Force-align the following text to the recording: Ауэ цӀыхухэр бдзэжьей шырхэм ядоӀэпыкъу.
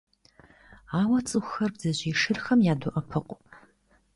Ауэ 0.99 1.19
цӀыхухэр 1.27 1.71
бдзэжьей 1.73 2.15
шырхэм 2.21 2.59
ядоӀэпыкъу. 2.73 3.39